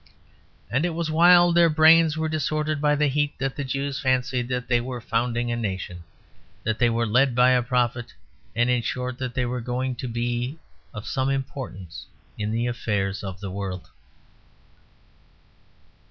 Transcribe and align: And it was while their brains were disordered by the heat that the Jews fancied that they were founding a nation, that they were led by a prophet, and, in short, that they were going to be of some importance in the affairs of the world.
And 0.71 0.83
it 0.83 0.95
was 0.95 1.11
while 1.11 1.51
their 1.53 1.69
brains 1.69 2.17
were 2.17 2.27
disordered 2.27 2.81
by 2.81 2.95
the 2.95 3.05
heat 3.07 3.37
that 3.37 3.55
the 3.55 3.63
Jews 3.63 3.99
fancied 3.99 4.47
that 4.47 4.67
they 4.67 4.81
were 4.81 4.99
founding 4.99 5.51
a 5.51 5.55
nation, 5.55 6.03
that 6.63 6.79
they 6.79 6.89
were 6.89 7.05
led 7.05 7.35
by 7.35 7.51
a 7.51 7.61
prophet, 7.61 8.11
and, 8.55 8.67
in 8.67 8.81
short, 8.81 9.19
that 9.19 9.35
they 9.35 9.45
were 9.45 9.61
going 9.61 9.93
to 9.97 10.07
be 10.07 10.57
of 10.91 11.05
some 11.05 11.29
importance 11.29 12.07
in 12.35 12.49
the 12.49 12.65
affairs 12.65 13.23
of 13.23 13.39
the 13.41 13.51
world. 13.51 13.89